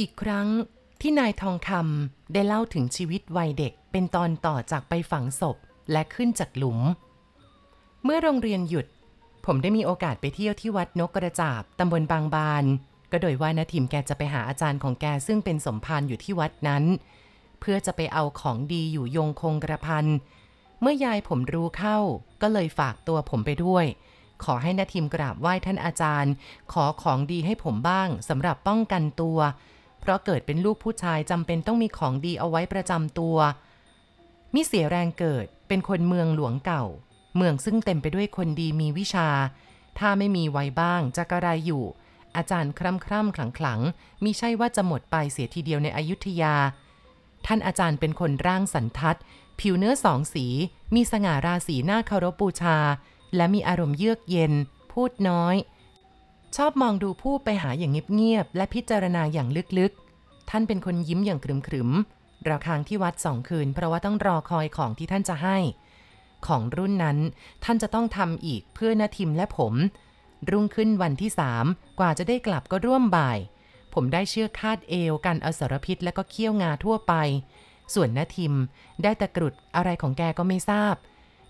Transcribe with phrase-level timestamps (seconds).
[0.00, 0.48] อีกครั้ง
[1.00, 5.56] ที่นายทองคำได้เล่าถึงชีวิตวัยเด็กเป็นตอนต่อจากไปฝังศพ
[5.92, 6.78] และขึ้นจากหลุม
[8.04, 8.86] เมื่อโรงเรียนหยุด
[9.46, 12.64] ผมได้มีโอกาสไปเที่ยวที่วัดนกกระจาบตำบลบางบาน
[13.10, 16.84] ก็โดยว่านาทิมแกจะไปหาอาจารย์ของแกซึ่งเป็นสมภารอยู่ที่วัดนั้น
[17.60, 20.06] เพื่อจะไปเอาของดีอยู่ยงคงกระพัน
[20.80, 21.98] เมื่อยายผมรู้เข้า
[22.42, 23.84] ก็เลยฝากตัวผมไปด้วย
[24.44, 26.32] ขอให้นาทิมกราบไหว้ท่านอาจารย์
[26.72, 29.38] ขอของดีให้ผมบ้างสำหรับป้องกันตัว
[30.00, 33.36] เพราะเกิดเป็นลูกผู้ชายจำเป็นต้องมีของดีเอาไว้ประจำตัว
[34.54, 36.84] มิเสียแรงเกิดเป็นคนเมืองหลวงเก่า
[37.36, 39.28] เมืองซึ่งเต็มไปด้วยคนดีมีวิชา
[39.98, 41.84] ถ้าไม่มีไว้บ้างจะกระไรอยู่
[42.36, 43.80] อาจารย์คร่ำคร่ำขลังขลัง
[44.24, 46.54] มิใช่ว่าจะหมดไปเสียทีเดียวในอยุธยา
[47.46, 49.18] ท่านอาจารย์เป็นคนร่างสันทัด
[49.60, 50.46] ผิวเนื้อสองสี
[50.94, 52.78] มีสง่าราศีหน้าเคารพบูชา
[53.36, 54.52] และมีอารมณ์เยือกเย็น
[54.92, 55.56] พูดน้อย
[56.56, 65.58] ชอบมองดูผู้ไปหาอย่างเงียบๆและพิจารณาอย่างลึกๆ ท่านเป็นคนยิ้มอย่างขรึมๆเราค้างที่วัดสองคืน เพราะว่าต้องรอคอยของที่ท่านจะให้
[66.46, 67.18] ของรุ่นนั้น
[67.64, 69.74] ท่านจะต้องทำอีกเพื่อนาทิมและผม
[70.50, 71.64] รุ่งขึ้นวันที่สาม
[71.98, 73.38] กว่าจะได้กลับก็ร่วมบ่าย
[73.94, 77.14] ผมได้เชือกคาดเอวกันอสรพิษและก็เขี้ยวงาทั่วไป
[77.94, 78.54] ส่วนนาทิม
[79.02, 80.94] ได้ตะกรุดอะไรของแกก็ไม่ทราบ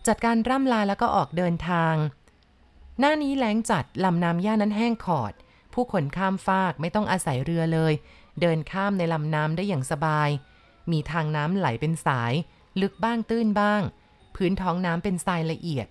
[0.06, 1.94] จัดการร่ำลาแล้วก็ออกเดินทาง
[3.00, 5.32] หน้านี้แล้งจัดลำน้ำย่านั้นแห้งขอด
[5.74, 7.92] ผู้คนข้ามฟากไม่ต้องอาศัยเรือเลย
[8.40, 10.28] เดินข้ามในลำน้ำได้อย่างสบาย
[10.92, 12.32] มีทางน้ำไหลเป็นสาย
[12.80, 13.82] ลึกบ้างตื้นบ้าง
[14.36, 15.86] พื้นท้องน้ำเป็นทรายละเอียด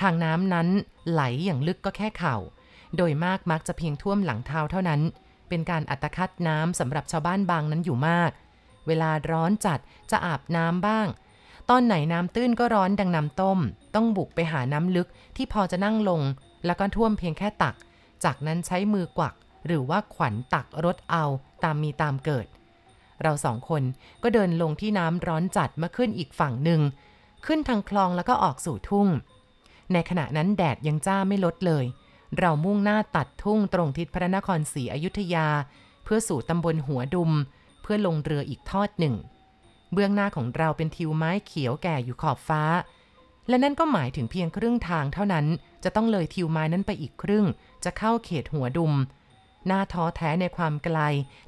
[0.00, 0.68] ทางน้ำนั้น
[1.10, 2.36] ไหลอย่างลึกก็แค่เข่า
[2.96, 5.00] โดยมากมักจะเพียงท่วมหลังเท้าเท่านั้น
[5.48, 8.30] เป็นการอัตคัดน้ำสำหรับชาวบ้านบางนั้นอยู่มาก
[8.86, 9.78] เวลาร้อนจัด
[10.10, 11.06] จะอาบน้ำบ้าง
[11.70, 13.58] ตอนไหนน้ำตื้นก็ร้อนดังน้ำต้ม
[13.94, 16.20] ต้องบุกไปหาน้ำลึกที่พอจะนั่งลง
[16.66, 17.74] แล้วก็ท่วมเพียงแค่ตัก
[18.24, 19.34] จากนั้นใช้มือกวัก
[19.66, 21.24] หรือว่าขวัญตักรถเอา
[21.64, 22.46] ตามมีตามเกิด
[23.22, 23.82] เราสองคน
[24.22, 26.80] ก็เดินลงที่น้ำร้อนจัดมาขึ้นอีกฝั่งหนึ่ง
[27.46, 29.08] ขึ้นทางคลองแล้วก็ออกสู่ทุ่ง
[29.92, 31.84] ในขณะนั้นแดดยังจ้าไม่ลดเลย
[32.38, 35.48] เรามุ่งหน้าตัดทุ่งตรงทิศพระนครศรีอยุธยา
[36.04, 37.30] เพื่อสู่ตำบลหัวดุม
[37.82, 39.14] เพื่อลงเรืออีกทอดหนึ่ง
[39.92, 42.62] เบื้องหน้าของเราเป็นทิวไม้เขียวแก่อยู่ขอบฟ้า
[43.48, 45.46] และนั่นก็หมายถึงเพียงครึ่งทางเท่านั้น
[45.84, 47.44] จะต้องเลยทิวไม้นั้นไปอีกครึ่ง
[47.84, 48.94] จะเข้าเขตหัวดุม
[49.66, 50.98] หน้าท้อแท้ในความไกล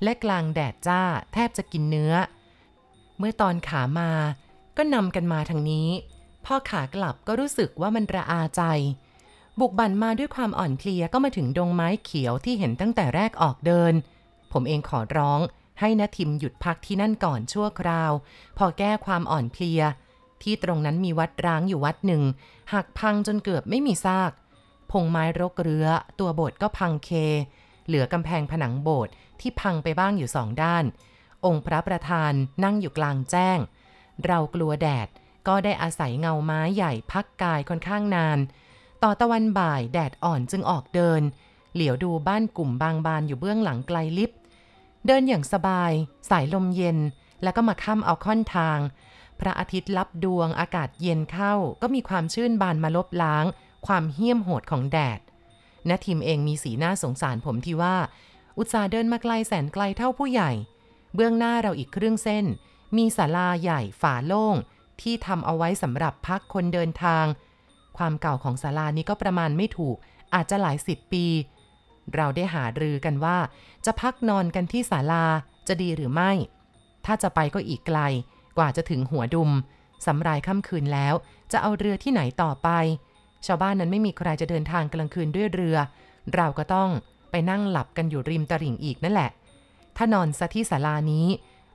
[0.03, 2.15] และกลางแดดจ้า แทบจะกินเนื้อ
[3.19, 4.11] เมื่อตอนขามา
[4.77, 5.89] ก็นำกันมาทางนี้
[6.45, 8.63] พอขากลับก็รู้สึกว่ามันระอาใจ
[9.61, 13.93] บุกบั่นมาด้วยความอ่อนเพลียก็มาถึงดงไม้เขียวที่เห็นตั้งแต่แรกออกเดิน
[14.53, 15.41] ผมเองขอร้อง
[15.81, 18.13] ให้นทิมหยุดพักที่นั่นก่อนชั่วคราว
[18.59, 19.83] พอแก้ความอ่อนเพลีย
[20.43, 22.23] ที่ตรงนั้นมีวัดร้างอยู่วัดหนึ่ง
[22.73, 24.33] หักพังจนเกือบไม่มีซาก
[24.91, 25.87] พงไม้รกเรือ
[26.19, 27.11] ตัวโบสถ์ก็พังเค
[27.87, 30.85] เหลือกำแพงผนังโบสถ์ที่พังไปบ้างอยู่สองด้าน
[31.45, 32.33] องค์พระประธาน
[32.65, 33.59] นั่งอยู่กลางแจ้ง
[34.27, 35.09] เรากลัวแดด
[35.49, 38.39] ก็ได้อาศัยเงาไม้ใหญ่พักกายค่อนข้างนาน
[39.03, 41.23] ต่อตะวันบ่ายแดดอ่อนจึงออกเดิน
[41.75, 44.31] เหลียวดูบ้านกลุ่มบางบานอยู่เบื้องหลังไกลลิบ
[45.07, 45.93] เดินอย่างสบาย
[46.31, 46.99] สายลมเย็น
[47.43, 48.79] แล้วก็มาค่ำเอาค่อนทาง
[49.41, 53.45] พระอาทิตย์ลับดวงอากาศเย็นเข้า ก็มีความชื่นบานมาลบล้าง
[53.87, 55.21] ความเหี้ยมโหดของแดด
[55.91, 57.97] นาทีมเองมีสีหน้าสงสารผมที่ว่า
[58.59, 60.51] อุตส่าห์เดินมาไกลแสนไกลเท่าผู้ใหญ่
[61.15, 62.45] เบื้องหน้าเราอีกครึ่งเส้น
[62.97, 64.57] มีศาลาใหญ่ฝาโล่ง
[65.01, 67.25] ที่ทำเอาไว้สำหรับพักคนเดินทาง
[67.99, 69.97] ความเก่าของศาลานี้ก็ประมาณไม่ถูก
[70.35, 71.27] อาจจะหลายสิบปี
[72.15, 73.39] เราได้หารือกันว่า
[73.87, 75.25] จะพักนอนกันที่ศาลา
[75.69, 76.31] จะดีหรือไม่
[77.07, 77.99] ถ้าจะไปก็อีกไกล
[78.57, 79.51] กว่าจะถึงหัวดุม
[80.07, 81.15] สำรายค่ำคืนแล้ว
[81.53, 82.69] จะเอาเรือที่ไหนต่อไป
[83.47, 85.77] ชาวบ้านนั้นไม่มีใครจะเดินทางกลางคืนด้วยเรือ
[86.35, 86.91] เราก็ต้อง
[87.31, 89.31] ไปนั่งหลับกันอยู่ริมตลิ่งอีกนั่นแหละ
[89.97, 91.27] ถ้านอนซะที่ศาลานี้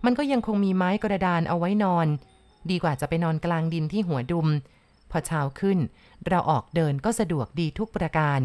[0.06, 2.08] มันก็ยังคงมีไม้กระดานเอาไว้นอน
[2.70, 4.48] ดีกว่าจะไปนอนกลางดินที่หัวดุม
[5.12, 5.78] พอเช้าขึ้น
[6.28, 8.40] เราออกเดินก็สะดวกดีทุกประการ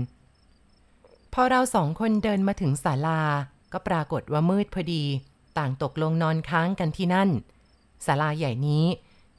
[1.36, 3.22] พอเราสองคนเดินมาถึงศาลา
[3.72, 5.04] ก็ปรากฏว่ามืดพอดี
[5.58, 7.30] ต่างตกลงนอนค้างกันที่นั่น
[8.06, 8.84] ศาลาใหญ่นี้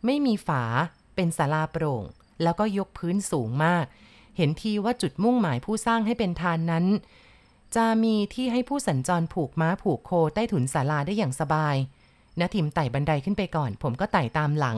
[0.05, 0.63] ไม่มีฝา
[1.15, 2.03] เป็นศาลาโปร่ง
[2.43, 3.85] แล้วก็ยกพื้นสูงมาก
[4.37, 6.85] เห็นทีว่าจุดมุ่งหมายผู้สร้างให้เป็นทานนั้น
[7.75, 11.75] จะมีที่ให้ผู้สัญจรผูกม้าผูกโคใต้ถุนศาลาได้อย่างสบาย
[12.39, 14.77] นาทิมไต่บันไดขึ้นไปก่อน ผมก็ไต่ตามหลัง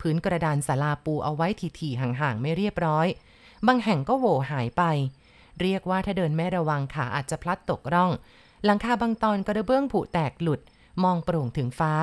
[0.00, 1.46] พื้นกระดานศาลาปูเอาไว้
[1.78, 3.06] ทีๆห่างๆไม่เรียบร้อย
[3.66, 4.82] บางแห่งก็โหวหายไป
[5.60, 8.10] เรียกว่าถ้าเดินไม่ระวังขาอาจจะพลัดตกร่อง
[8.64, 10.60] หลังคาบางตอนกระเบื้องผุแตกหลุด
[11.02, 11.94] มองโปร่งถึงฟ้า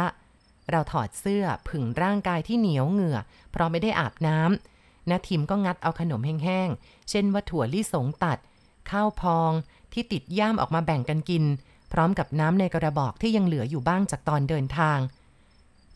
[0.70, 3.18] เราถอดเสื้อผึ่งร่างกายที่เหนียวเหงื่อ
[3.52, 8.38] เพราะไม่ได้อาบน้ำนาทิมก็งัดเอาขนมแห้งๆ เช่นว่าถั่วลิสงตัด
[8.90, 9.52] ข้าวพอง
[9.94, 11.44] ที่ติดย่ามออกมาแบ่งกันกิน
[11.92, 15.00] พพร้อมกับน้ำในกระบอกที่ยังเหลืออยู่บ้างจากตอนเดินทาง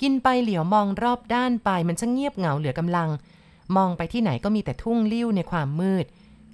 [0.01, 3.09] กินไปเหลียวมองรอบด้านไปมันช่างเงียบเหงาเหลือกำลัง
[3.77, 6.05] มองไปที่ไหนก็มีแต่ทุ่งลิ้วในความมืด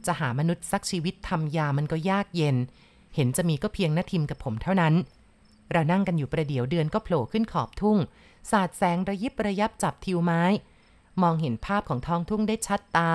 [0.08, 2.56] จะหามนุษย์สักชีวิตทำยามันก็ยากเย็น
[3.16, 4.94] เห็นจะมีก็เพียงนาทิมกับผมเท่านั้น
[5.72, 7.98] เรานั่งกันอยู่ประเดี๋ยวเดือนก็โผล่ขึ้นขอบทุ่ง
[8.52, 10.44] สาดแสงระยิบระยับจับทิวไม้
[11.22, 13.12] มองเห็นภาพของท้องทุ่งได้ชัดตา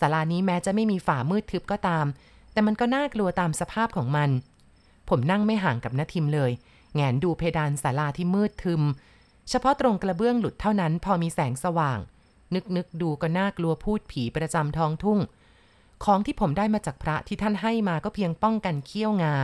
[0.00, 2.06] ศาลานี้แม้จะไม่มีฝ่ามืดทึบก็ตาม
[2.52, 4.30] แต่มันก็น่ากลัวตามสภาพของมัน
[5.08, 6.50] ผมนั่งไม่ห่างกับนาทิมเลย
[6.94, 8.82] แงนดูเพดานศาลาที่มืดทึม
[9.48, 11.98] เฉพาะตรงกระเบื้องหลุดเท่านั้นพอมีแสงสว่าง
[12.54, 15.18] นึกนึกดูก็น่ากลัวพูดผีประจำท้องทุ่ง
[16.04, 19.34] ของที่ผมได้มาจากพระที่ท่านให้มาก็เพียงป้องกันเขี้ยวงา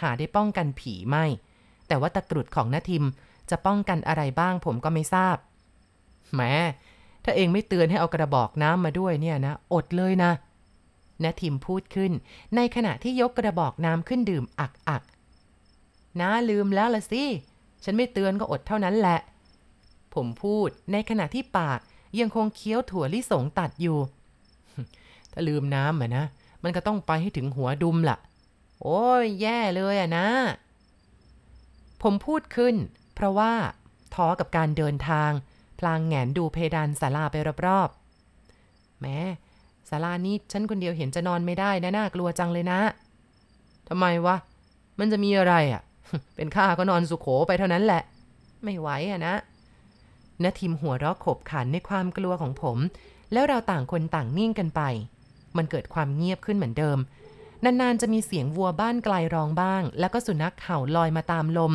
[0.00, 1.24] หาได้ป้องกันผีไม่
[1.88, 3.04] แต่ว่าตะกรุดของนาทิม
[3.50, 5.36] จะป้องกันอะไรบ้างผมก็ไม่ทราบ
[6.34, 6.52] แม้
[7.24, 10.32] ถ้าเองไม่เตือนให้เอากระบอกน้ำมาด้วยเนี่ยนะ อดเลยนะ
[11.24, 12.12] นาทิมพูดขึ้น
[12.56, 15.02] ในขณะที่ยกกระบอกน้ำขึ้นดื่มอักอัก
[16.20, 17.24] น้าลืมแล้วละสิ
[17.84, 19.18] ฉันไม่เตือนก็อดเท่านั้นแหละ
[20.14, 21.80] ผมพูดในขณะที่ปาก
[22.20, 23.98] ยังคงเคี้ยวถั่วลิสงตัดอยู่
[25.32, 26.24] ถ้าลืมน้ำอะนะ
[26.62, 28.18] มันก็ต้องไปให้ถึงหัวดุมละ่ะ
[28.82, 30.28] โอ้ยแย่เลยอะนะ
[32.02, 32.74] ผมพูดขึ้น
[33.14, 33.52] เพราะว่า
[34.14, 35.30] ท้อกับการเดินทาง
[35.78, 37.36] พลางแงนดูเพดานศาลาไป
[37.66, 39.18] รอบๆแม้
[39.90, 42.80] ศาลานี้ฉันคนเดียวเห็นจะนอนไม่ได้นะน่ากลัวจังเลยนะ
[43.88, 44.36] ทำไมวะ
[44.98, 45.82] มันจะมีอะไรอะ
[46.36, 48.02] เป็นข้าก็นอนสุขโขไปเท่านั้นแหละ
[48.64, 49.34] ไม่ไหวอะนะ
[50.42, 52.78] นทิมหัวเราะขบขันในความกลัวของผม
[53.32, 54.82] แล้วเราต่างคนต่างนิ่งกันไป
[55.56, 56.98] มันเกิดความเงียบขึ้นเหมือนเดิม
[57.64, 61.72] นานๆจะมีเสียงวัวบ้านไกลร้องบ้าง แล้วก็สุนัขเห่าลอยมาตามลม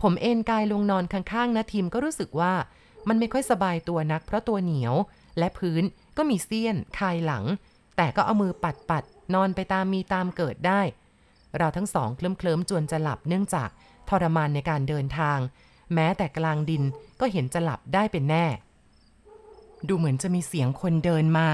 [0.00, 2.54] ผมเอนกายลงนอนข้างๆนาทิมก็รู้สึกว่า
[3.08, 4.94] มันไม่ค่อยสบายตัวนักเพราะตัวเหนียว
[5.38, 5.82] และพื้น
[6.16, 7.44] ก็มีเสี้ยนคายหลัง
[7.96, 9.04] แต่ก็เอามือปัดปัด
[9.34, 10.80] นอนไปตามมีตามเกิดได้
[11.56, 13.68] เราทั้งสองเคลิ้มเคลิ้มจวนจะหลับเนื่องจาก
[14.08, 15.38] ทรมานในการเดินทาง
[15.94, 16.82] แม้แต่กลางดิน
[17.20, 18.46] ก็เห็นจะหลับได้เป็นแน่
[19.88, 21.48] ดูเหมือนจะมีเสียงคนเดินมา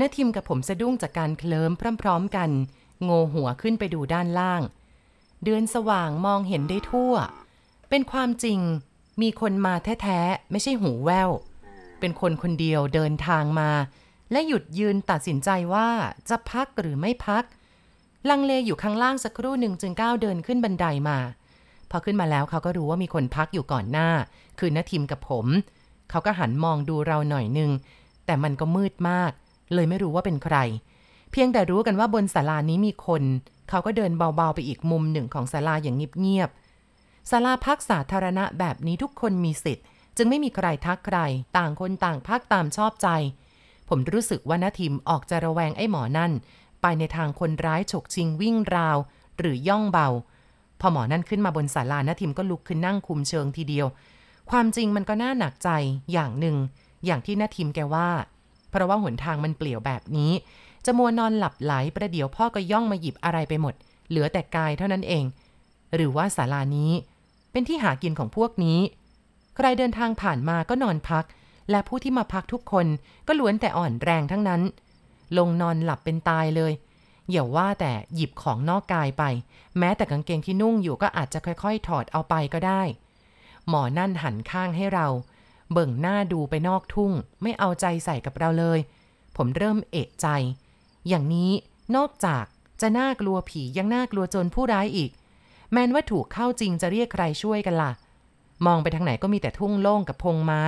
[0.00, 2.50] นาทิมกับผมสะดุ้งจากการเคลิ้มพร้อมๆกัน
[3.02, 4.62] โงหัวขึ้นไปดูด้านล่าง
[5.44, 7.14] เดือนสว่างมองเห็นได้ทั่ว
[7.90, 8.60] เป็นความจริง
[9.22, 11.30] มีคนมาแท้ๆ ไม่ใช่หูแวว
[12.00, 13.70] เป็นคนคนเดียวเดินทางมา
[14.32, 15.88] และหยุดยืนตัดสินใจว่า
[16.28, 17.44] จะพักหรือไม่พัก
[18.28, 21.18] ลังเลอยู่ข้างล่างสักครู่หนึ่งจึงก้าวเดินขึ้นบันไดามา
[21.90, 24.08] พอขึ้นมาแล้วเขาก็รู้ว่ามีคนพักอยู่ก่อนหน้า
[24.58, 25.46] คือนาทิมกับผม
[26.10, 27.70] เขาก็หันมองดูเราหน่อยนึง
[28.26, 29.32] แต่มันก็มืดมาก
[29.74, 30.56] เลยไม่รู้ว่าเป็นใคร
[31.32, 33.22] เพียงแต่รู้กันว่าบนศาลานี้มีคน
[33.68, 39.84] เขาก็เดินเบาๆไปอีกมุมหนึ่งของศาลาอย่างเงียบๆศาลาพักสาธารณะแบบนี้ทุกคนมีสิทธิ์
[40.16, 41.18] จึงไม่มีใครทักใคร
[41.56, 43.08] ต่างคนต่างพักตามชอบใจ
[43.88, 46.32] ผมรู้สึกว่านาทิมออกจะระแวงไอ้หมอนั่น
[46.82, 48.96] ไปในทางคนร้ายฉกชิงวิ่งราว
[49.38, 50.08] หรือย่องเบา
[50.80, 53.86] พอหมอนั่นขึ้นมาบนศาลานาทิมก็ลุกขึ้นนั่งคุมเชิงทีเดียว
[54.50, 55.70] ความจริงมันก็น่าหนักใจ
[56.12, 56.56] อย่างหนึ่ง
[57.04, 58.08] อย่างที่นาทิมแกว่า
[58.74, 60.32] เพราะว่าหนทางมันเปลี่ยวแบบนี้
[60.84, 63.74] จะมัวนอนหลับไหลประเดี๋ยวพ่อก็ย่องมาหยิบอะไรไปหมด
[64.08, 65.24] เหลือแต่กายเท่านั้นเอง
[65.94, 66.92] หรือว่าศาลานี้
[67.52, 68.78] เป็นที่หากินของพวกนี้
[69.56, 71.24] ใครเดินทางผ่านมาก็นอนพัก
[71.70, 72.86] และผู้ที่มาพักทุกคน
[73.26, 74.62] ก็ล้วนแต่อ่อนแรงทั้งนั้น
[75.38, 76.72] ลงนอนหลับเป็นตายเลย
[77.30, 79.24] อย่าว่าแต่หยิบของนอกกายไป
[79.78, 82.82] แม้แต่กางเกงที่นุ่งอยู่ก็อาจจะค่อยๆ ถอดเอาไปก็ได้
[83.68, 85.06] หมอนั่นหันข้างให้เรา
[85.72, 88.78] เบิ่งหน้าดูไปนอกทุ่ง ไม่เอาใจใส่กับเราเลย
[89.36, 90.26] ผมเริ่มเอะใจ
[91.08, 91.50] อย่างนี้
[91.96, 92.44] นอกจาก
[92.80, 95.10] จะน่ากลัวผียังน่ากลัวจรผู้ร้ายอีก
[95.72, 97.92] แม้นว่าถูกเข้าจริงจะเรียกใครช่วยกันล่ะ
[98.66, 100.64] มองไปทางไหนก็มีแต่ทุ่งโล่งกับพงไม้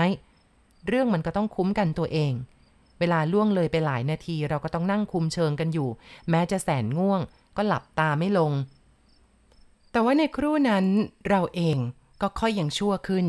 [0.86, 2.32] เรื่องมันก็ต้องคุ้มกันตัวเอง
[2.98, 5.88] เวลาล่วงเลยไปหลายนาทีเราก็ต้องนั่งคุมเชิงกันอยู่
[6.30, 7.20] แม้จะแสนง่วง
[7.56, 8.52] ก็หลับตาไม่ลง
[9.90, 10.86] แต่ว่าในครู่นั้น
[11.28, 11.78] เราเอง
[12.20, 13.26] ก็ค่อยยังชั่วขึ้น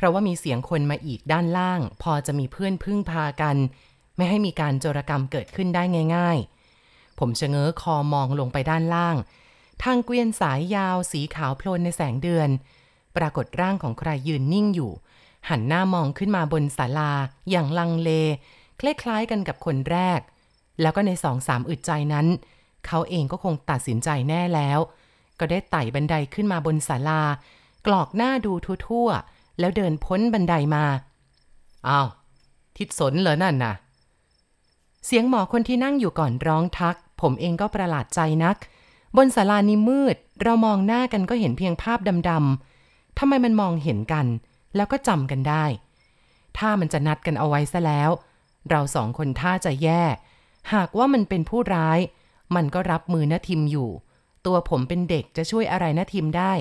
[0.00, 3.56] เพราะว่ามีเสียงคนมาอีกด้านล่าง พอจะมีเพื่อนพึ่งพากัน
[4.16, 5.82] ไม่ให้มีการโจรกรรมเกิดขึ้นได้
[6.16, 6.38] ง่าย
[6.78, 9.16] ๆ ผมชะเง้อคอมองลงไปด้านล่าง
[9.82, 12.48] ทางเกวียนสายยาวสีขาวโพลนในแสงเดือน
[13.16, 14.92] ปรากฏร่างของใครยืนนิ่งอยู่
[15.48, 17.12] หันหน้ามองขึ้นมาบนศาลา
[17.50, 18.10] อย่างลังเล
[18.80, 20.20] คล้ายๆกันกับคนแรก
[20.80, 22.26] แล้วก็ในสองสามอึดใจนั้น
[22.86, 24.78] เขาเองก็คงตัดสินใจแน่แล้ว
[25.38, 27.22] ก็ได้ไต่บันไดขึ้นมาบนศาลา
[27.86, 28.52] กรอกหน้าดู
[28.88, 30.84] ทั่วๆ แล้วเดินพ้นบันไดมา
[31.88, 32.08] อ้าว
[32.76, 33.74] ทิศสนเหรอนั่นน่ะ
[35.06, 38.56] เสียงหมอคนที่นั่งอยู่ก่อนร้องทัก ผมเองก็ประหลาดใจนัก
[39.16, 41.98] บนศาลานี้มืด เรามองหน้ากันก็เห็นเพียงภาพ
[42.28, 44.26] ดำๆทำไมมันมองเห็นกัน
[44.76, 45.64] แล้วก็จำกันได้
[46.58, 48.10] ถ้ามันจะนัดกันเอาไว้ซะแล้ว
[48.70, 50.02] เราสองคนท่าจะแย่
[50.74, 51.98] หากว่ามันเป็นผู้ร้าย
[52.56, 53.90] มันก็รับมือนาทิมอยู่
[54.46, 56.52] ตัวผมเป็นเด็กจะช่วยอะไรนะทิมได้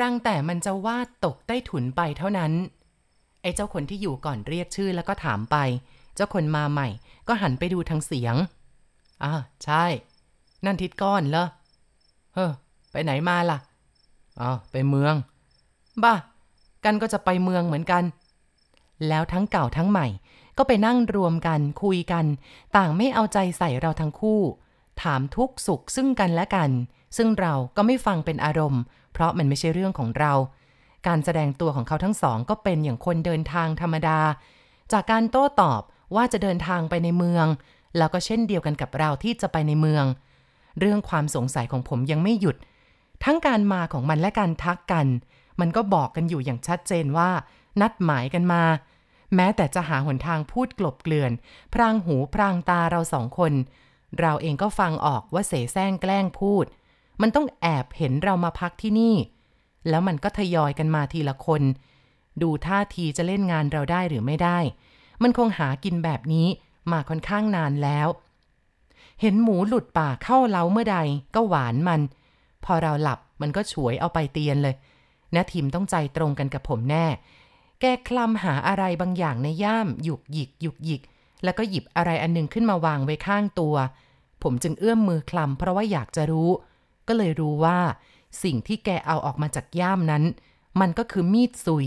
[0.00, 2.52] รังแต่มันจะวาดตกใต้ถุนไปเท่านั้น
[3.42, 5.56] ไอ้เจ้าคนที่อยู่ก่อนเรียกชื่อแล้วก็ถามไป
[6.14, 6.88] เจ้าคนมาใหม่
[7.28, 8.36] ก็หันไปดูทางเสียง
[9.24, 9.32] อ่า
[9.64, 9.84] ใช่
[10.64, 11.46] นั่นทิดก้อนเหรอ
[12.34, 12.52] เฮ้อ
[12.92, 13.58] ไปไหนมาล่ะ
[14.40, 15.14] อ๋อไปเมือง
[16.02, 16.14] บ้า
[16.84, 18.04] กันก็จะไปเมืองเหมือนกัน
[19.08, 20.06] แล้วทั้งเก่าทั้งใหม่
[20.58, 22.24] ก็ไปนั่งรวมกันคุยกัน
[22.76, 24.40] ต่างไม่เอาใจใส่เราทั้งคู่
[25.02, 26.70] ถามทุกสุขซึ่งกันและกัน
[27.16, 30.32] ซึ่งเราก็ไม่ฟังเป็นอารมณ์ เพราะมันไม่ใช่เรื่องของเรา
[31.06, 34.20] การแสดงตัวของเขาทั้งสองก็เป็นอย่างคนเดินทางธรรมดา
[34.92, 35.82] จากการโต้ตอบ
[36.14, 37.46] ว่าจะเดินทางไปในเมือง
[37.98, 40.04] แล้วก็เช่นเดียวกันกับเราที่จะไปในเมือง
[40.78, 42.56] เรื่องความสงสัยของผมยังไม่หยุด
[43.24, 45.06] ทั้งการมาของมันและการทักกัน
[45.60, 47.30] มันก็บอกกันอยู่อย่างชัดเจนว่า
[47.80, 48.62] นัดหมายกันมา
[49.34, 51.32] แม้แต่จะหาหนทางพูดกลบเกลื่อน
[51.72, 53.52] พรางหูพรางตาเราสองคน
[54.20, 56.64] เราเองก็ฟังออกว่าเสแสร้งแกล้งพูด
[57.22, 59.14] มันต้องแอบเห็นเรามาพักที่นี่
[59.88, 61.62] แล้วมันก็ทยอยกันมาทีละคน
[62.42, 64.58] ดูท่าทีจะเล่นงานเราได้หรือไม่ได้
[65.22, 66.46] มันคงหากินแบบนี้
[66.92, 68.08] มาค่อนข้างนานแล้ว
[69.20, 70.98] เห็นหมูหลุดปากเข้าเล้าเมื่อใด
[71.34, 72.00] ก็หวานมัน
[72.64, 74.74] พอเราหลับมันก็ฉวยเอาไปเตียนเลย
[75.34, 77.06] นะทีมต้องใจตรงกันกับผมแน่
[77.80, 81.02] แกคลำหาอะไรบางอย่างในย่ามหยุกหยิกหยุกหยิก
[81.44, 83.74] แล้วก็หยิบอะไรอันหนึงขึ้นมาวางไว้ข้างตัว
[84.42, 86.50] ผมจึงเอื้อมมือคลำเพราะว่าอยากจะรู้
[87.08, 87.78] ก็เลยรู้ว่า
[88.42, 90.22] สิ่งที่แกเอาออกมาจากย่ามนั้น
[90.80, 91.86] มันก็คือมีดซุย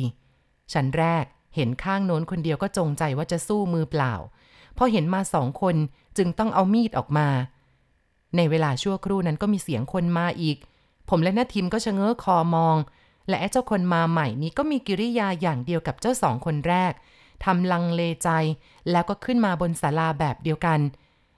[0.73, 4.13] ฉันแรกเห็นข้างโน้นคนเดียวก็จงใจว่าจะสู้มือเปล่า
[4.77, 5.75] พอเห็นมาสองคน
[6.17, 7.27] จึงต้องเอามีดออกมา
[8.35, 10.57] ในเวลาชั่วครู่นั้นก็มีเสียงคนมาอีก
[11.09, 12.77] ผมและนาทิมก็ชะเง้อคอมอง
[13.29, 16.93] และเจ้าคนมาใหม่นี้ก็มีกิริยาอย่างเดียวกับเจ้าสองคนแรก
[17.45, 18.29] ทำลังเลใจ
[18.91, 20.79] แล้วก็ขึ้นมาบนศาลาแบบเดียวกัน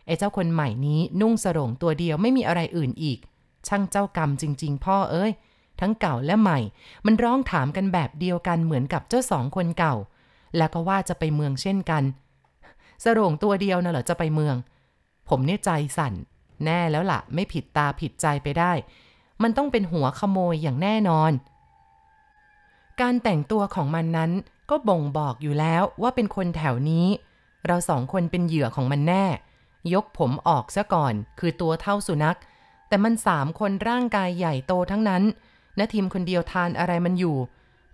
[0.05, 3.19] ไอ้เจ้าคนใหม่นี้นุ่งสรงตัวเดียวไม่มีอะไรอื่นอีก
[3.67, 5.31] ช่างเจ้ากรรมจริง ๆ พ่อเอ้ย
[5.79, 6.59] ทั้งเก่าและใหม่
[7.05, 9.95] มันร้องถามกันแบบเดียวกันเหมือนกับเจ้าสองคนเก่า
[10.57, 12.03] แล้วก็ว่าจะไปเมืองเช่นกัน
[13.03, 14.55] สรงตัวเดียวน่ะเหรอจะไปเมือง
[15.29, 16.13] ผมเนี่ยใจสั่น
[16.65, 18.71] แน่แล้วล่ะ ไม่ผิดตาผิดใจไปได้
[19.43, 21.31] มันต้องเป็นหัวขโมยอย่างแน่นอน
[23.01, 24.31] การแต่งตัวของมันนั้น
[24.69, 27.07] ก็บ่งบอกอยู่แล้วว่าเป็นคนแถวนี้
[27.65, 29.25] เราสองคนเป็นเหยื่อของมันแน่
[29.93, 32.37] ยกผมออกซะก่อน คือตัวเท่าสุนัข
[32.87, 35.23] แต่มันสามคนร่างกายใหญ่โตทั้งนั้น
[35.79, 37.37] นาทีมคนเดียวทานอะไรมันอยู่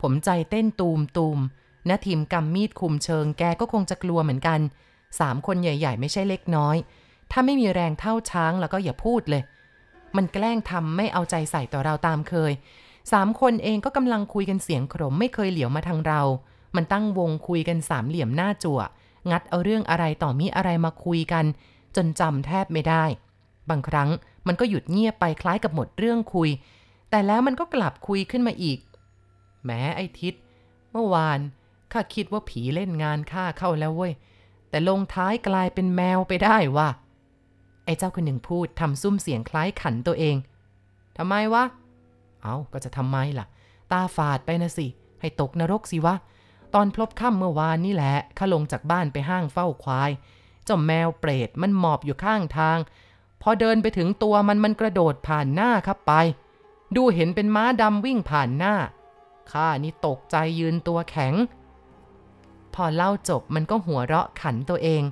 [0.02, 1.40] ผมใจเต้นตูมตูม
[1.90, 4.60] นาทีมกำมีดคุมเชิงแกก็คงจะกลัวเหมือนกัน
[5.20, 6.76] สามคนใหญ่ ๆ ไม่ใช่เล็กน้อย
[7.32, 9.44] ถ้าไม่มีแรงเท่าช้างแล้วก็อย่าพูดเลย
[10.16, 12.52] มันแกล้งทำไม่เอาใจใส่ต่อเราตามเคย
[13.12, 16.22] สามคนเองก็กำลังคุยกันเสียงขรมไม่เคยเหลียวมาทางเรา
[16.76, 18.80] มันตั้งวงคุยกันสามเหลี่ยมหน้าจั่ว
[19.32, 21.46] งัดเอาเรื่องอะไรต่อมีอะไรมาคุยกัน
[21.96, 23.04] จนจำแทบไม่ได้
[23.70, 24.10] บางครั้ง
[24.48, 26.50] มันก็หยุดเงียบไปคล้ายกับหมดเรื่องคุย
[27.10, 28.80] แต่แล้วมันก็กลับคุยขึ้นมาอีก
[29.66, 30.34] แม้ไอ้ทิศ
[30.92, 31.40] เมื่อวาน
[31.92, 34.14] ข้าคิดว่าผีเล่นงานข้าเข้าแล้วเว้ย
[34.70, 36.90] แต่ลงท้ายกลายเป็นแมวไปได้ว่ะ
[37.86, 40.36] ไอ้เจ้าคนหนึ่งพูดทำซุ้มเสียงคล้ายขันตัวเอง
[41.18, 41.64] ทำไมวะ
[42.42, 43.46] เอาก็จะทำไมล่ะ
[43.92, 44.88] ตาฝาดไปนะสิ
[45.22, 46.16] ให้ตกนรกสิวะ
[46.74, 50.12] ตอนพลบค่ำเมื่อวานนี่แหละข้าลงจากบ้านไปห้างเฝ้าควาย
[50.66, 52.78] เจ้าแมวเปรตมันหมอบอยู่ข้างทาง
[53.46, 56.14] พอเดินไปถึงตัวมันมันกระโดดผ่านหน้าครับไป
[56.96, 58.76] ดูเห็นเป็นม้าดำวิ่งผ่านหน้า
[59.52, 61.34] ข้านี่ตกใจยืนตัวแข็ง
[62.74, 65.04] พอเล่าจบมันก็หัวเราะขันตัวเอง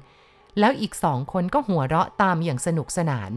[0.59, 3.31] แล้วอีกสองคนก็หัวเราะตามอย่างสนุกสนาน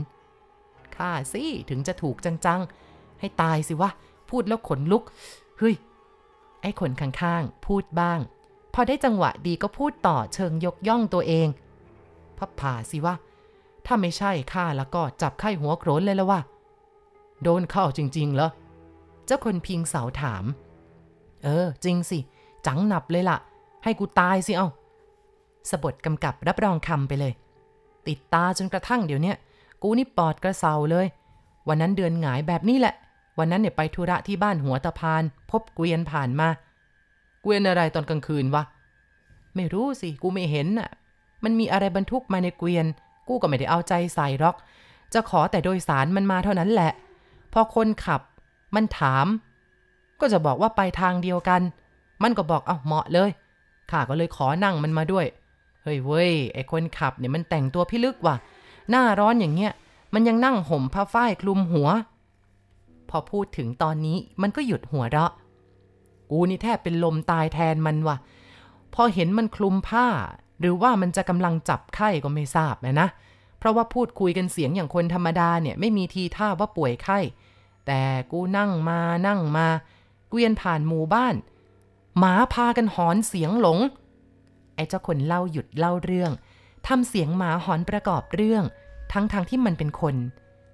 [0.96, 3.90] ข้าสิถึงจะถูกจังๆ ให้ตายสิวะ
[4.30, 5.02] พูดแล้วขนลุก
[5.58, 5.74] เฮ้ย
[6.62, 8.20] ไอ้คนข้างๆ พูดบ้าง
[8.74, 11.48] พอได้จังหวะดีก็พูดต่อเชิงยกย่องตัวเอง
[12.38, 13.14] พับผ่าสิวะ
[13.86, 16.40] ถ้าไม่ใช่ข้าแล้วก็จับไข้หัวโขรนเลยแล้ววะ
[17.42, 18.50] โดนเข้าจริง ๆ เหรอ
[19.26, 20.44] เจ้าคนพิงเสาถาม
[21.42, 22.18] เออ จริงสิ
[22.66, 23.38] จังหนับเลยล่ะ
[23.84, 24.68] ให้กูตายสิเอา
[25.70, 27.32] สะบดกำกับรับรองคำไปเลย
[28.06, 29.34] ติดตาจนกระทั่งเดี๋ยวนี้
[29.82, 31.06] กูนี่ปอดกระเซาเลย
[31.68, 32.94] วันนั้นเดือนหงายแบบนี้แหละ
[33.38, 36.48] วันนั้นเนี่ยไปธุระที่บ้านหัวตะพาน พบเกวียนผ่านมา
[37.42, 38.62] เกวียนอะไรตอนกลางคืนวะ
[39.54, 40.90] ไม่รู้สิ กูไม่เห็นน่ะ
[41.44, 42.86] มันมีอะไรบรรทุกมาในเกวียน
[43.28, 44.56] กูก็ไม่ได้เอาใจใส่หรอก
[45.14, 46.92] จะขอแต่โดยสารมันมาเท่านั้นแหละ
[47.52, 48.20] พอคนขับ
[48.74, 49.26] มันถาม
[50.20, 51.60] ก็จะบอกว่าไปทางเดียวกัน
[52.22, 53.30] มันก็บอกเอาเหมาะเลย
[53.90, 55.26] ข้าก็เลยขอนั่งมันมาด้วย
[55.82, 58.36] เฮ้ยเว้ยไอคนขับเนี่ยมันแต่งตัวพิลึกว่ะ
[58.90, 59.72] หน้าร้อนอย่างเงี้ย
[60.14, 61.88] มันยังนั่งห่มผ้าฝ้ายคลุมหัว
[63.10, 65.32] พอพูดถึงตอนนี้มันก็หยุดหัวเราะ
[66.30, 68.16] กูนี่แทบเป็นลมตายแทนมันว่ะ
[68.94, 70.06] พอเห็นมันคลุมผ้า
[70.60, 73.08] หรือว่ามันจะกำลังจับไข้ก็ไม่ทราบนะนะ
[73.58, 77.18] เพราะว่าพูดคุยกันเสียงอย่างคนธรรมดาเนี่ยไม่มีทีท่าว่าป่วยไข้
[77.86, 79.66] แต่กูนั่งมานั่งมา
[80.30, 81.34] เกวียนผ่านหมู่บ้าน
[82.18, 83.78] หมาพากันหอนเสียงหลง
[84.74, 86.32] ไอ้เจ้าคนเล่าหยุดเล่าเรื่อง
[86.86, 88.64] ทำเสียงหมาหอนประกอบเรื่อง
[89.12, 90.16] ทั้งๆทที่มันเป็นคน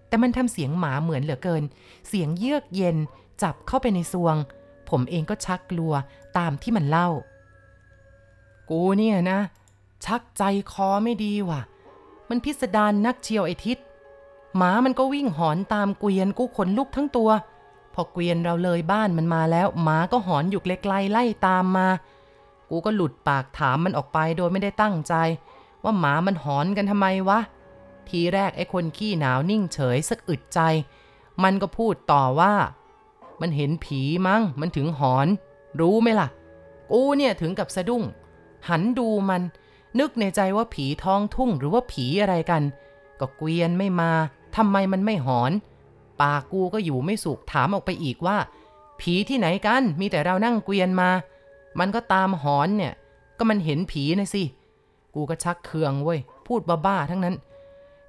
[0.09, 1.63] แต่มันทำเสียงหมาเหมือนเหลือเกิน
[2.09, 2.97] เสียงเยือกเย็น
[3.43, 4.37] จับเข้าไปในซวง
[4.91, 5.93] ผมเองก็ชักกลัว
[6.39, 7.09] ตามที่มันเล่า
[8.71, 9.41] กูเนี่ยนะ
[10.04, 10.42] ชักใจ
[10.73, 11.61] คอไม่ดีว่ะ
[12.28, 13.78] มันพิสดารนนักเชียวไอทิศ
[14.57, 17.30] หมามันก็วิ่งหอนตามเกวียนกูขนลุกทั้งตัว
[17.95, 21.88] พอเกวียนเราเลยบ้านมันมาแล้ว หมาก็หอนอยู่ไกลๆไล่ตามมา
[22.71, 25.14] กูก็หลุดปากถามมันออกไปโดยไม่ได้ตั้งใจ
[25.85, 27.40] ว่าหมามันหอนกันทำไมวะ
[28.09, 30.61] ทีแรกไอ้คนขี้หนาวนิ่งเฉยสักอึดใจ
[31.42, 32.54] มันก็พูดต่อว่า
[33.40, 35.26] มันเห็นผีมั้งมันถึงหอน
[35.80, 36.28] รู้ไหมล่ะ
[36.92, 38.02] กูเนี่ยถึงกับสะดุ้ง
[38.69, 39.42] หันดูมัน
[39.99, 42.62] นึกในใจว่าผีท้องทุ่งหรือว่าผีอะไรกัน
[43.20, 44.11] ก็เกวียนไม่มา
[44.56, 45.52] ทำไมมันไม่หอน
[46.20, 48.37] ปากกูก็อยู่ไม่สุขถามออกไปอีกว่า
[49.00, 51.11] ผีที่ไหนกันมีแต่เรานั่งเกวียนมา
[51.78, 52.92] มันก็ตามหอนเนี่ย
[53.38, 54.42] ก็มันเห็นผีนะสิ
[55.14, 57.37] กูก็ชักเคืองเว้ยพูดบ้าๆทั้งนั้น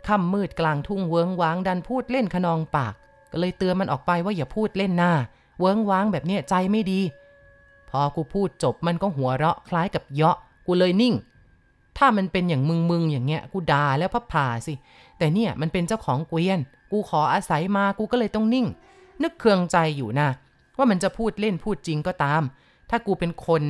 [0.08, 2.94] ค่ำมืดกลางทุ่งเวิงว้างดันพูดเล่นขนองปาก
[3.32, 5.14] ก็เลยเตือนมันออกไปว่าอย่าพูดเล่นหน้า
[5.60, 7.02] เวิงว้างแบบเนี้ยใจไม่ดี
[7.90, 11.14] พอกูพูดจบมันก็หัวเราะคล้ายกับเยาะกูเลยนิ่ง
[12.04, 14.74] ถ้ามันเป็นอย่างมึงมึงอย่างเงี้ย กูด่าแล้วพับผ่าสิ
[15.18, 16.60] แต่เนี่ยมันเป็นเจ้าของเกวียน
[16.92, 18.68] กูขออาศัยมา กูก็เลยต้องนิ่ง
[19.24, 20.30] นึกเคืองใจอยู่นะ
[20.78, 22.42] ว่ามันจะพูดเล่นพูดจริงก็ตาม
[22.90, 23.62] ถ้ากูเป็นคน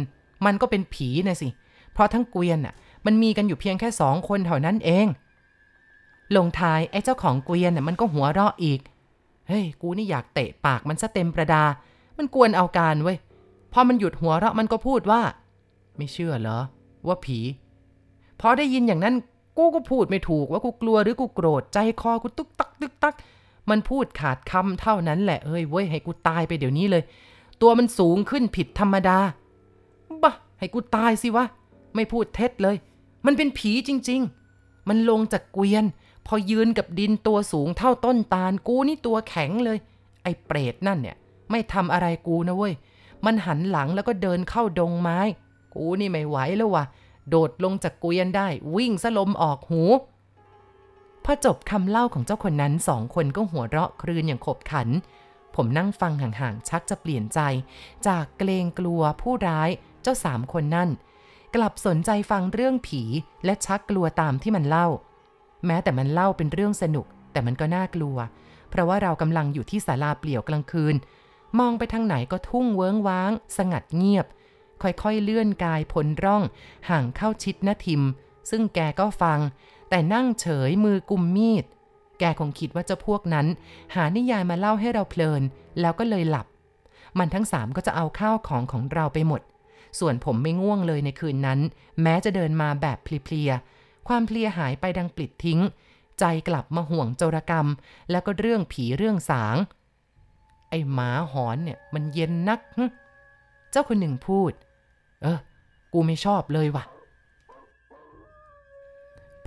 [0.45, 1.49] มันก็เป็นผีนะสิ
[1.93, 2.73] เพราะทั้งเกวียนอะ
[3.05, 5.07] มันมีกันอยู่เพียงแค่สองคนเท่านั้นเอง
[6.35, 8.79] ลงท้ายไอ้เจ้าของเกวียนน่ะมันก็หัวเราะอีก
[9.47, 11.63] เฮ้ย กูนี่อยากเตะปากมันซะเต็มประดา
[12.17, 13.17] มันกวนเอาการเว้ย
[13.73, 15.21] พอมันหยุดหัวเราะมันก็พูดว่า
[15.97, 16.59] ไม่เชื่อเหรอ
[17.07, 17.39] ว่าผี
[18.41, 19.15] พอได้ยินอย่างนั้น
[19.57, 23.15] กูก็พูดไม่ถูกว่ากูกลัวหรือกูโกรธใจคอกูตึกตักตึกตัก
[23.69, 27.03] มันพูดขาดคำเท่านั้นแหละเอ้ยเว้ยให้กูตายไปเดี๋ยวนี้เลย
[27.61, 29.17] ตัวมันสูงขึ้นผิดธรรมดา
[30.23, 31.45] บ้าให้กูตายสิวะ
[31.95, 32.75] ไม่พูดเท็จเลย
[33.25, 34.21] มันเป็นผีจริง
[34.55, 35.85] ๆ มันลงจากเกวียน
[36.27, 39.77] พอยืนกับดินตัวสูงเท่าต้นตาลกูนี่ตัวแข็งเลย
[40.23, 41.17] ไอ้เปรตนั่นเนี่ย
[41.51, 42.73] ไม่ทำอะไรกูนะเว้ย
[43.25, 45.19] มันหันหลังแล้วก็เดินเข้าดงไม้
[45.75, 46.83] กูนี่ไม่ไหวแล้วว่ะ
[47.29, 49.83] โดดลงจากเกวียนได้วิ่งสลมออกหู
[51.25, 54.87] พอจบคำเล่าของเจ้าคนนั้นสองคนก็หัวเราะครืนอย่างขบขัน
[55.55, 57.39] ผมนั่งฟังห่างๆชักจะเปลี่ยนใจ
[58.07, 59.69] จากเกรงกลัวผู้ร้าย
[60.01, 60.89] เจ้าสามคนนั่น
[61.55, 63.03] กลับสนใจฟังเรื่องผี
[63.45, 64.87] และชักกลัวตามที่มันเล่า
[65.65, 68.17] แม้แต่มันเล่าเป็นเรื่องสนุก แต่มันก็น่ากลัว
[68.69, 70.95] เพราะว่าเรากำลังอยู่ที่ศาลาเปลี่ยวกลางคืน
[71.59, 74.25] มองไปทางไหนก็ทุ่งเวิ้งว้าง สงัดเงียบ
[74.83, 76.43] ค่อยๆเลื่อนกายพ้นร่อง
[76.89, 78.01] ห่างเข้าชิดนาทิม
[78.49, 79.39] ซึ่งแกก็ฟัง
[79.89, 81.65] แต่นั่งเฉยมือกุมมีด
[82.19, 83.47] แกคงคิดว่าเจ้าพวกนั้น
[83.95, 85.41] หานิยายมาเล่าให้เราเพลิน
[85.79, 86.47] แล้วก็เลยหลับ
[87.17, 89.41] มันทั้งสามก็จะเอาข้าวของของเราไปหมด
[89.99, 91.59] ส่วนผมไม่ง่วงเลยในคืนนั้น
[92.01, 95.59] แม้จะเดินมาแบบเพลียๆความเพลียหายไปดังปลิดทิ้ง
[96.19, 97.67] ใจกลับมาห่วงโจรกรรม
[98.11, 99.55] แล้วก็เรื่องผีเรื่องสาง
[100.69, 102.59] ไอ้หมาหอนเนี่ยมันเย็นนัก
[103.71, 104.51] เจ้าคนหนึ่งพูด
[105.21, 105.39] เออ
[105.93, 106.83] กูไม่ชอบเลยว่ะ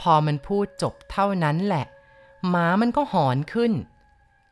[0.00, 1.84] พอมันพูดจบเท่านั้นแหละ
[2.48, 3.72] หมามันก็หอนขึ้น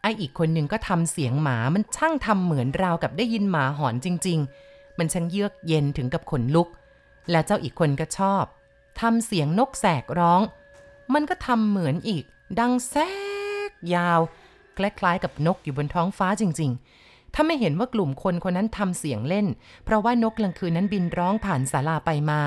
[0.02, 6.68] ไออีกคนหนึ่งก็ทำเสียงหมา มันช่างทำเหมือนราวกับได้ยินหมาหอนจริง ๆ มันช่างเยือกเย็นถึงกับขนลุก
[7.30, 8.44] และเจ้าอีกคนก็ชอบ
[9.00, 10.40] ทำเสียงนกแสกร้อง
[11.14, 12.24] มันก็ทำเหมือนอีก
[12.58, 12.96] ดังแซ
[13.70, 14.20] กยาว
[14.76, 19.46] คล้ายๆกับนกอยู่บนท้องฟ้าจริง ๆ ถ้าไม่เห็นว่ากลุ่มคนคนนั้นทำเสียงเล่น
[19.84, 22.40] เพราะว่านกกลางคืนนั้นบินร้องผ่านศาลาไปมา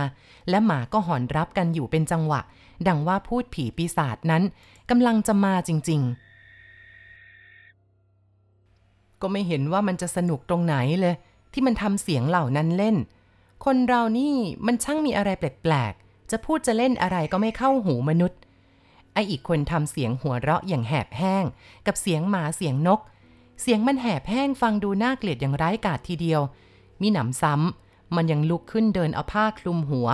[0.49, 2.41] และหมาก็หอนรับกันอยู่เป็นจังหวะ
[2.87, 4.43] ดังว่าพูดผีปีศาจนั้น
[4.89, 6.01] กำลังจะมาจริง
[8.45, 11.15] ๆ ก็ไม่เห็นว่ามันจะสนุกตรงไหนเลย
[11.53, 12.95] ที่มันทำเสียงเหล่านั้นเล่น
[13.65, 18.39] คนเรานี่มันช่างมีอะไรแปลกๆ จะพูดจะเล่นอะไรก็ไม่เข้าหูมนุษย์
[19.13, 21.45] ไออีกคนทำเสียงหัวเราะอย่างแหบแห้ง
[21.87, 22.99] กับเสียงหมาเสียงนก
[23.61, 26.41] เสียงมันแหบแห้งฟังดูน่าเกลียดอย่างร้ายกาจทีเดียว
[27.01, 30.07] มีหนำซ้ำมันยังลุกขึ้นเดินเอาผ้าคลุมหัว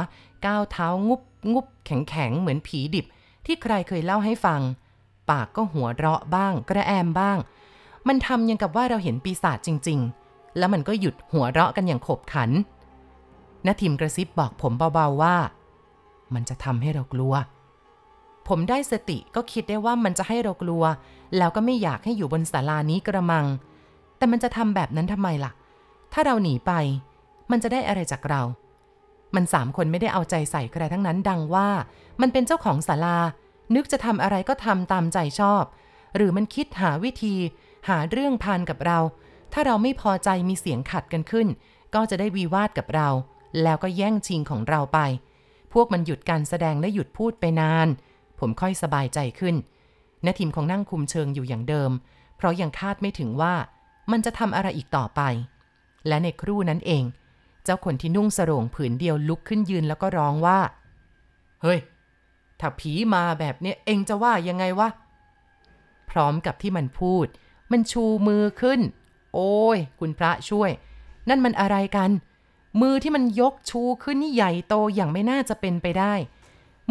[0.45, 1.21] ก้าวเท้างุบ
[1.53, 3.05] งุบแข็งแข็งเหมือนผีดิบ
[3.45, 4.61] ที่ใครเคยเล่าให้ฟัง
[5.29, 7.37] ปากก็หัวเราะบ้าง กระแอมบ้าง
[8.07, 9.99] มันทำยังกับว่าเราเห็นปีศาจจริง
[10.29, 12.49] ๆ แล้วมันก็หยุดหัวเราะกันอย่างขบขัน
[13.65, 15.35] นาทิมกระซิบบอกผมเบาๆว่า
[16.33, 17.33] มันจะทำให้เรากลัว
[18.47, 20.83] ผมได้สติก็คิดได้ว่ามันจะให้เรากลัว
[21.37, 23.45] แล้วก็ไม่อยากให้อยู่บนศาลานี้กระมัง
[24.17, 25.51] แต่มันจะทำแบบนั้นทำไมล่ะ
[26.13, 26.71] ถ้าเราหนีไป
[27.51, 28.41] มันจะได้อะไรจากเรา
[29.35, 31.69] มันสามคนไม่ได้เอาใจใส่ใครทั้งนั้นดังว่า
[32.21, 33.17] มันเป็นเจ้าของศาลา
[33.75, 35.63] นึกจะทำอะไรก็ทำตามใจชอบ
[36.15, 37.35] หรือมันคิดหาวิธี
[37.89, 38.99] หาเรื่องพานกับเรา
[39.53, 41.47] ถ้าเราไม่พอใจมีเสียงขัดกันขึ้น
[41.95, 43.09] ก็จะได้วีวาดกับเรา
[43.63, 44.99] แล้วก็แย่งชิงของเราไป
[45.73, 47.87] พวกมันหยุดการแสดงและหยุดพูดไปนาน
[48.41, 49.55] ผมค่อยสบายใจขึ้น
[50.25, 51.91] นาทีมของนั่งคุมเชิงอยู่อย่างเดิม
[52.37, 53.53] เพราะยังคาดไม่ถึงว่า
[54.11, 55.21] มันจะทำอะไรอีกต่อไป
[56.07, 57.03] และในครู่นั้นเอง
[57.63, 60.59] เจ้าคนที่นุ่งสรงผืนเดียวลุกขึ้นยืนแล้วก็ร้องว่า
[61.61, 61.79] เฮ้ย
[62.59, 64.89] ถ้าผีมาแบบเนี้ยเองจะว่ายังไงวะ
[66.09, 67.25] พร้อมกับที่มันพูด
[67.71, 68.79] มันชูมือขึ้น
[69.33, 70.71] โอ้ย คุณพระช่วย
[71.29, 72.09] นั่นมันอะไรกัน
[72.81, 76.13] มือที่มันยกชูขึ้นนี่ใหญ่โตอย่างไม่น่าจะเป็นไปได้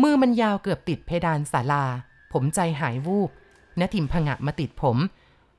[0.03, 1.85] มือมันยาวเกือบติดเพดานศาลา
[2.33, 3.31] ผมใจหายวูบ
[3.81, 4.97] นทิมผงะมาติดผม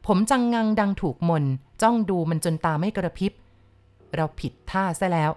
[0.08, 1.44] ผมจังงังดังถูกมน
[1.82, 3.32] จ้องดูมันจนตาไม่กระพริบ
[4.16, 5.32] เราผิดท่าซะแล้ว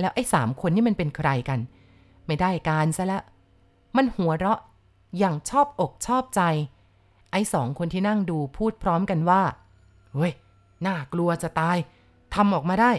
[0.00, 1.60] แล้วไอ้สามคนนี่มันเป็นใครกัน
[2.26, 3.22] ไม่ได้การซะแล้ว
[3.96, 4.60] มันหัวเราะ
[5.18, 6.42] อย่างชอบอกชอบใจ
[7.32, 9.42] ไอ้สองคนที่นั่งดูพูดพร้อมกันว่า
[10.14, 10.32] เฮ้ย
[10.86, 11.76] น่ากลัวจะตาย
[12.34, 12.92] ทำออกมาได้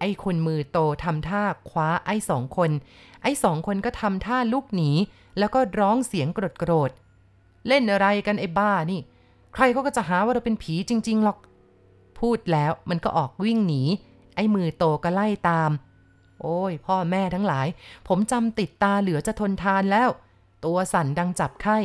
[0.00, 2.70] ไอ้คนมือโตทำท่าคว้าไอ้สองคน
[3.22, 4.90] ไอ้สองคนก็ทำท่าลุกหนี
[5.38, 6.90] แล้วก็ร้องเสียงโกรธโกรธ
[7.68, 9.00] เล่นอะไรกันไอ้บ้านี่
[9.54, 11.38] ใครเขาก็จะหาว่าเราเป็นผีจริง ๆ หรอก
[12.20, 13.82] พูดแล้วมันก็ออกวิ่งหนี
[14.34, 15.70] ไอ้มือโตก็ไล่ตาม
[16.40, 17.66] โอ้ย พ่อแม่ทั้งหลาย
[18.08, 20.08] ผมจำติดตาเหลือจะทนทานแล้ว
[20.64, 21.78] ตัวสั่นดังจับไข้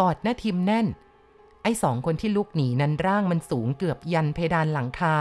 [0.00, 0.86] กอดหน้าทิมแน่น
[1.62, 5.14] ไอ้สองคนที่ลุกหนีนั้นร่างมันสูงเกือบยันเพดานหลังคา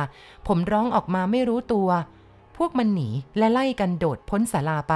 [0.48, 1.90] ผมร้องออกมาไม่รู้ตัว
[2.58, 4.94] พวกมันหนีและไล่กันโดดพ้นศาลาไป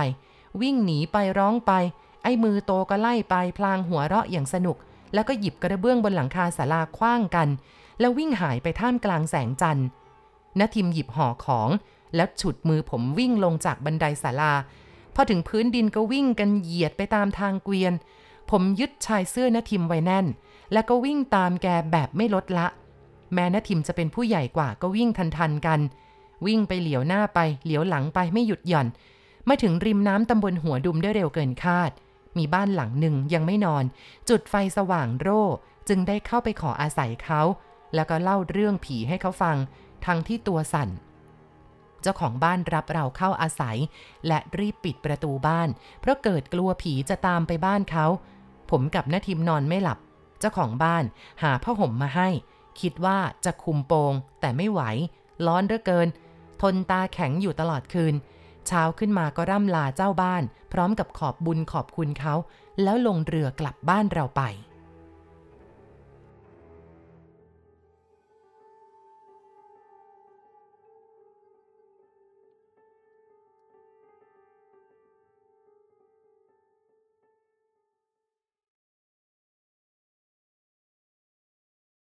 [0.62, 1.72] วิ่งหนีไปร้องไป
[2.24, 4.78] ไอ้มือโตก็ไล่ไปพลางหัวเราะอย่างสนุก
[5.14, 7.48] แล้วก็หยิบกระเบื้องบนหลังคาศาลาคว้างกัน
[8.00, 9.88] แล้ววิ่งหายไปท่ามกลางแสงจันทร์
[10.60, 11.70] นทิมหยิบห่อของ
[12.16, 14.54] แล้วฉุดมือผมวิ่งลงจากบันไดศาลา
[15.16, 17.94] พอถึงพื้นดินก็วิ่งกันเหยียดไปตามทางเกวียน
[18.50, 20.26] ผมยึดชายเสื้อนทิมไว้แน่น
[20.74, 22.68] แล้วก็วิ่งตามแกแบบไม่ลดละ
[23.34, 25.80] แม้นทิมจะเป็นผู้ใหญ่กว่าก็วิ่งทันๆกัน
[26.46, 28.88] วิ่งไปเหลียวหน้าไปเหลียวหลังไปไม่หยุดหย่อน
[29.50, 31.92] มาถึงริมน้ำตำบลหัวดุมได้เร็วเกินคาด
[32.38, 33.84] มีบ้านหลังหนึ่งยังไม่นอน
[34.30, 35.44] จุดไฟสว่างโร่
[35.88, 37.42] จึงได้เข้าไปขออาศัยเขา
[37.96, 39.58] แล้วก็เล่าเรื่องผีให้เขาฟัง
[40.06, 40.90] ทั้งที่ตัวสั่น
[42.02, 43.78] เจ้าของบ้านรับเราเข้าอาศัย
[44.28, 45.70] และรีบปิดประตูบ้าน
[46.02, 48.06] เพราะเกิดกลัวผีจะตามไปบ้านเขา
[48.72, 50.00] ผมกับน้าทิมนอนไม่หลับ
[50.40, 51.04] เจ้าของบ้าน
[51.44, 52.30] หาผ้าห่มมาให้
[52.82, 54.82] คิดว่าจะคุมโปงแต่ไม่ไหว
[55.46, 56.08] ร้อนเหลือเกิน
[56.62, 58.16] ทนตาแข็งอยู่ตลอดคืน
[58.68, 60.44] เช้าขึ้นมาก็ร่ำลาเจ้าบ้าน
[60.74, 62.36] พร้อมกับขอบบุญขอบคุณเขา
[62.84, 64.42] แล้วลงเรือกลับบ้านเราไป